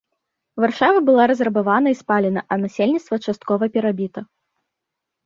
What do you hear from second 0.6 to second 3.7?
Варшава была разрабавана і спалена, а насельніцтва часткова